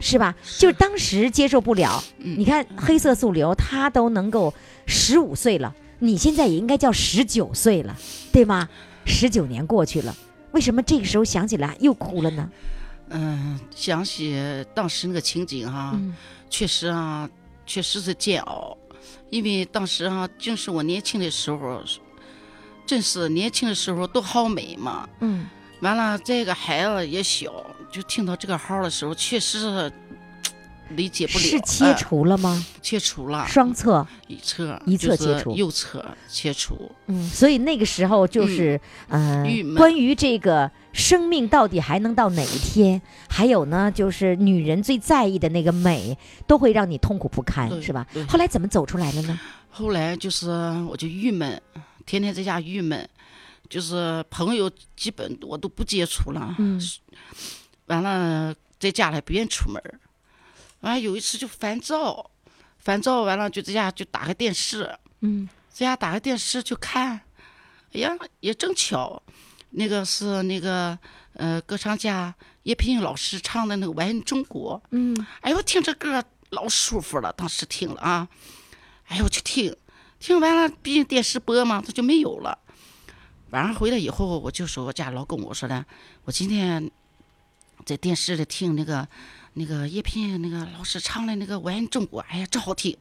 [0.00, 0.34] 是吧？
[0.58, 2.02] 就是当时接受不了。
[2.18, 4.52] 嗯你看黑色素瘤，他都能够
[4.86, 7.96] 十五岁了，你现在也应该叫十九岁了，
[8.32, 8.68] 对吗？
[9.04, 10.16] 十九年过去了，
[10.52, 12.50] 为什么这个时候想起来又哭了呢？
[13.10, 14.34] 嗯，想起
[14.72, 16.14] 当时那个情景哈、嗯
[16.48, 17.28] 确实啊，
[17.66, 18.76] 确实是煎熬，
[19.30, 21.82] 因为当时啊，正是我年轻的时候，
[22.86, 25.08] 正是年轻的时候都好美嘛。
[25.20, 25.46] 嗯
[25.80, 27.52] 完了，这个孩子也小，
[27.90, 29.92] 就听到这个号的时候，确实是
[30.90, 31.44] 理解不了。
[31.44, 32.64] 是切哎除了吗？
[32.82, 36.90] 切除了，双侧，一侧一侧切除右侧切除。
[37.06, 46.16] 嗯，所以那个时候就是，嗯、关于这个生命到底还能到哪一天，还有呢，就是女人最在意的那个美，
[46.46, 48.06] 都会让你痛苦不堪，是吧？
[48.28, 49.38] 后来怎么走出来的呢？
[49.70, 50.48] 后来就是
[50.88, 51.60] 我就郁闷，
[52.06, 53.08] 天天在家郁闷，
[53.68, 56.54] 就是朋友基本我都不接触了。
[56.58, 56.80] 嗯，
[57.86, 59.98] 完了在家里不愿出门儿，
[60.84, 62.30] 完了有一次就烦躁，
[62.78, 67.22] 烦躁完了就在家就打开电视，嗯，在家打开电视就看，
[67.94, 69.22] 哎呀也正巧，
[69.70, 70.96] 那个是那个
[71.32, 78.28] 呃歌唱家叶佩英老师唱的那个《我爱你中国》，嗯，哎呦听这歌老舒服了，当时听了啊，
[79.06, 79.74] 哎呦我就听，
[80.20, 82.58] 听完了毕竟电视播嘛，它就没有了。
[83.52, 85.82] 晚上回来以后，我就说我家老公，我说的，
[86.24, 86.90] 我今天
[87.86, 89.08] 在电视里听那个
[89.54, 92.96] 那个叶佩英那个老师唱的那个《我爱中国》，哎呀，真好听。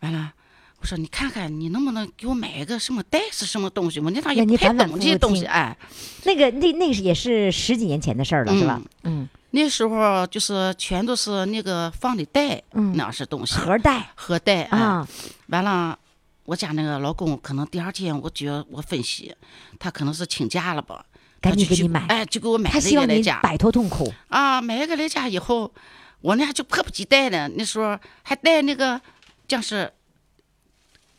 [0.00, 0.32] 完了，
[0.80, 3.98] 我说你看看，你能不能给我买一个什么带是什么东西？
[3.98, 5.48] 我那趟也太懂这些东西，听。
[5.48, 5.76] 哎，
[6.24, 8.80] 那个那那也是十几年前的事儿了，是吧？
[9.04, 9.28] 嗯。
[9.52, 12.94] 那时候就是全都是那个放的带，嗯。
[12.96, 14.78] 那是东西，盒带盒带哎。
[14.78, 15.08] 啊，
[15.46, 15.98] 完了，
[16.44, 19.34] 我家那个老公可能第二天，我觉得我分析，
[19.78, 21.06] 他可能是请假了吧，
[21.50, 22.06] 赶紧给你买。
[22.08, 24.12] 哎，就给我买了一他希望你个来家摆脱痛苦。
[24.28, 25.72] 啊，买一个来家以后，
[26.20, 29.00] 我呢就迫不及待的，那时候还带那个
[29.48, 29.92] 像是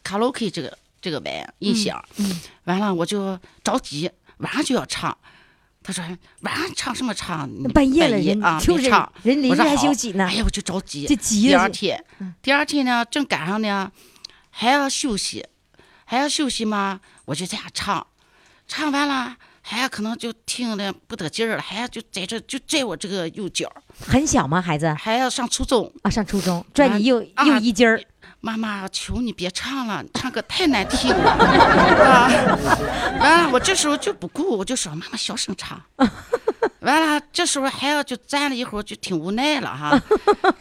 [0.04, 1.54] 卡拉 OK 这个这个玩意儿。
[1.60, 2.42] 音响，嗯。
[2.66, 5.18] 完了我就着急，晚上就要唱。
[5.84, 6.04] 他说
[6.42, 7.50] ：“晚上唱什么唱？
[7.74, 9.10] 半夜了人啊，就是唱。
[9.24, 10.26] 人邻居还休息呢。
[10.26, 12.04] 哎呀，我就着急，就急第二天，
[12.42, 13.90] 第二天呢，正赶上呢，
[14.50, 15.46] 还要休息，
[16.04, 18.06] 还要休息嘛，我就在家唱，
[18.68, 19.38] 唱完了，
[19.70, 24.94] 还要可能就听的不得劲儿了，还要就在这就拽我这个右脚，很小吗，孩子？
[24.94, 25.92] 还要上初中。
[26.04, 28.02] 啊，上初中拽你右啊右一襟儿，
[28.40, 31.32] 妈妈，求你别唱了，唱歌太难听了
[32.08, 32.32] 啊！
[33.20, 35.82] 完了，我这时候就不顾，我就说妈妈小声唱。
[36.80, 40.02] 完了，这时候孩子就站了一会儿，就挺无奈了哈，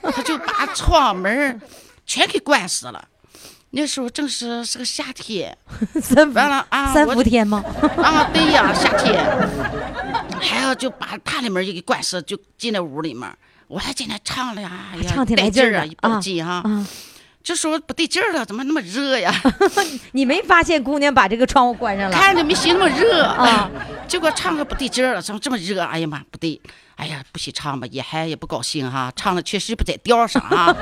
[0.03, 1.61] 他就把窗门儿
[2.05, 3.07] 全给关死了。
[3.77, 5.55] 那时候正是是个夏天，
[6.03, 7.63] 三伏完了啊，三伏天吗？
[8.03, 9.23] 啊，对呀， 夏天，
[10.41, 13.31] 还要就把大里门就给关上，就进那屋里面。
[13.69, 16.63] 我还在那唱了呀，哎呀，唱挺劲儿啊，一报啊劲哈。
[16.65, 16.87] 啊，
[17.45, 19.31] 这时候不对劲儿了，怎么那么热呀？
[20.13, 22.17] 你没发现姑娘把这个窗户关上了？
[22.17, 23.69] 看着没寻那么热啊，
[24.09, 25.83] 结果唱个不对劲儿了，怎么这么热？
[25.85, 26.59] 哎呀妈，不对，
[26.95, 30.75] 哎呀，不许唱吧，也还也不高兴哈，唱的确实不在调上啊。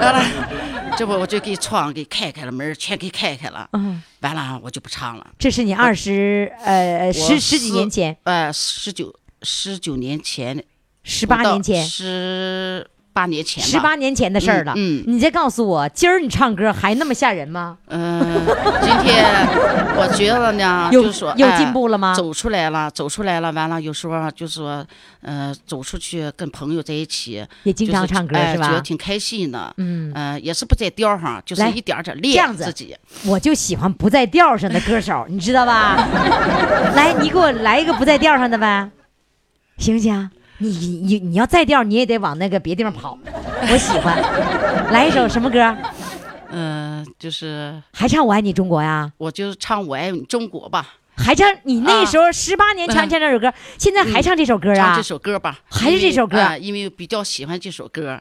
[0.00, 0.24] 完了，
[0.98, 3.68] 这不我就给窗给开开了，门儿全给开开了。
[3.72, 5.24] 嗯，完了，我就不唱了。
[5.38, 10.64] 这是你二十呃十十几年前，呃，十九十九年前，
[11.04, 12.84] 十八年前，十
[13.18, 14.72] 八年前，十八年前的事儿了。
[14.76, 17.76] 嗯嗯你再告诉我，今儿你唱歌还那么吓人吗？
[17.88, 18.20] 嗯、
[18.80, 19.24] 今天
[19.96, 24.86] 我觉得呢， 有就是说有哎进步了吗走出来了，走出来了，完了有时候就说，
[25.22, 29.74] 呃，走出去跟朋友在一起，也经常唱歌就是哎是吧觉得挺开心的。
[29.78, 32.96] 嗯呃，也是不在调上，就是一点点练自己。
[33.26, 35.96] 我就喜欢不在调上的歌手，你知道吧？
[36.94, 38.88] 来，你给我来一个不在调上的呗，
[39.78, 40.30] 行不行？
[40.58, 43.18] 你你你要再调，你也得往那个别地方跑。
[43.70, 44.16] 我喜欢，
[44.92, 45.76] 来一首什么歌？
[46.50, 49.12] 嗯、就是还唱《我爱你中国》呀？
[49.18, 55.02] 我就唱《我爱你中国》吧，还唱你那时候十八年前唱这首歌，现在还唱这首歌啊唱这？
[55.02, 58.20] 首歌吧，还是这首歌啊因为比较喜欢这首歌。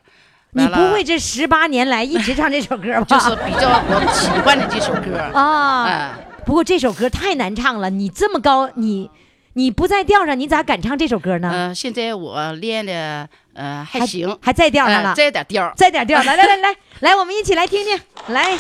[0.52, 3.06] 你不会这十八年来一直唱这首歌吧？
[3.08, 5.20] 就是比较我喜欢的这首歌。
[5.38, 6.12] 啊，哎，
[6.46, 9.10] 不过这首歌太难唱了，你这么高，你
[9.58, 11.50] 你不在调上，你咋敢唱这首歌呢？
[11.52, 15.74] 呃，现在我练的呃还行，还在调上哎了，再点调儿。
[15.76, 18.56] 再点调，来来来来来，我们一起来听听，来。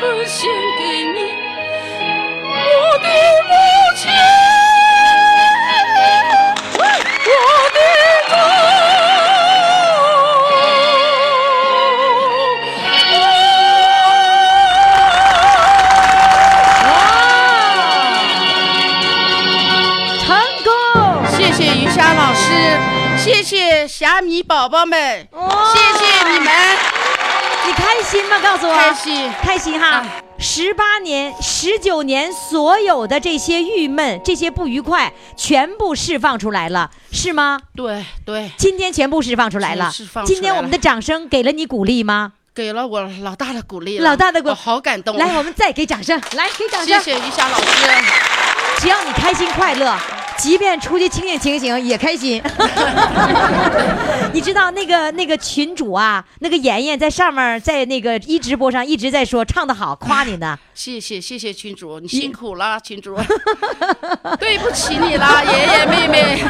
[0.00, 0.48] 青春献
[0.78, 0.82] 给
[1.12, 1.18] 你，
[2.56, 3.06] 我的
[3.50, 3.52] 母
[3.98, 4.10] 亲，
[6.72, 7.06] 我的
[20.18, 20.24] 成
[20.64, 20.72] 功！
[21.36, 22.40] 谢谢于霞老师，
[23.18, 25.28] 谢谢虾米宝宝们，
[25.74, 26.50] 谢谢你们，
[27.70, 28.36] 你开心吗？
[28.42, 30.04] 告诉我，开心开心哈！
[30.40, 37.60] 十八年、十九年，所有的这些郁闷、这些不愉快，全部释放出来了，是吗？
[37.76, 39.88] 对对，今天全部释放出来了。
[39.92, 42.32] 释放出来了今天我们的掌声给了你鼓励吗？
[42.52, 45.16] 给了我老大的鼓励了，老大的鼓我好感动。
[45.16, 47.00] 来，我们再给掌声，来给掌声。
[47.00, 47.64] 谢谢于霞老师。
[48.80, 49.96] 只要你开心快乐，
[50.40, 52.42] 即便出去清醒清醒也开心。
[54.32, 60.58] 你知道那个那个群主啊，那个妍妍在上面，在那个一直播上一直在说唱的好，夸你呢。
[60.74, 63.14] 谢谢谢谢群主，你辛苦了，群主，
[64.40, 66.42] 对不起你啦，妍妍妹妹。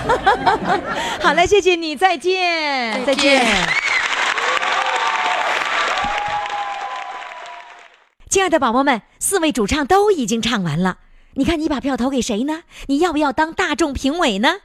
[1.20, 3.44] 好嘞，谢谢你，再见，再见。
[8.28, 10.98] 亲爱的宝宝们，四位主唱都已经唱完了，
[11.34, 12.62] 你看你把票投给谁呢？
[12.86, 14.56] 你要不要当大众评委呢？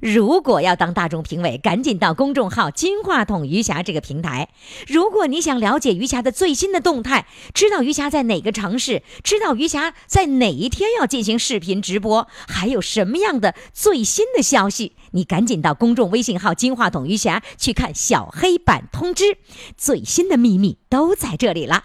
[0.00, 4.48] 如果要当大众评委，赶紧到公众号“金话筒余霞”这个平台。
[4.88, 19.38] 如果你想了解余霞的最新的动态，知道余霞在哪个城市，知道余霞在哪一天要进行视频直播，还有什么样的最新的消息，你赶紧到公众微信号“金话筒余霞”去看小黑板通知，
[19.76, 21.84] 最新的秘密都在这里了。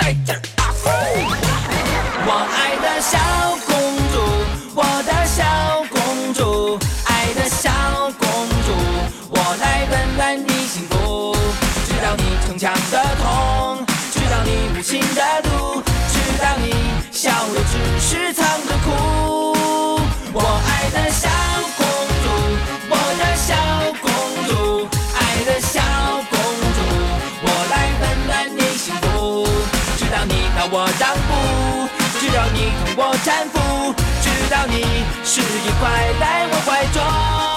[0.00, 0.72] 带劲儿啊！
[0.82, 0.88] 呼
[2.26, 3.49] 我爱的小
[35.32, 37.49] 是一块在我怀中。